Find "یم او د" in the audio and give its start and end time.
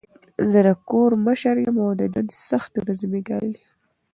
1.65-2.01